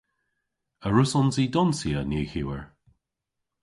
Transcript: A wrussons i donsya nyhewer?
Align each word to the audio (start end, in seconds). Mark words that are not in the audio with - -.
A 0.85 0.87
wrussons 0.89 1.35
i 1.43 1.45
donsya 1.53 2.01
nyhewer? 2.09 2.63